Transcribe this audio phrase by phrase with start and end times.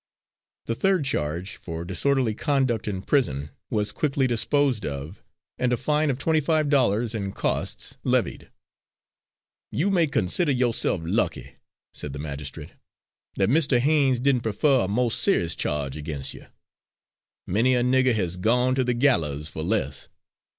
[0.65, 5.21] The third charge, for disorderly conduct in prison, was quickly disposed of,
[5.59, 8.49] and a fine of twenty five dollars and costs levied.
[9.71, 11.53] "You may consider yo'self lucky,"
[11.93, 12.71] said the magistrate,
[13.35, 13.77] "that Mr.
[13.77, 16.47] Haines didn't prefer a mo' serious charge against you.
[17.45, 20.09] Many a nigger has gone to the gallows for less.